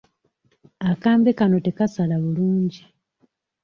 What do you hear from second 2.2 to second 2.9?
bulungi.